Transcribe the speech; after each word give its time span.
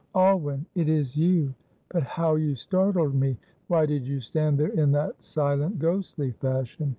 "Alwyn, 0.15 0.65
it 0.73 0.89
is 0.89 1.15
you; 1.15 1.53
but 1.89 2.01
how 2.01 2.33
you 2.33 2.55
startled 2.55 3.13
me! 3.13 3.37
Why 3.67 3.85
did 3.85 4.07
you 4.07 4.19
stand 4.19 4.57
there 4.57 4.69
in 4.69 4.91
that 4.93 5.23
silent, 5.23 5.77
ghostly 5.77 6.31
fashion?" 6.31 6.89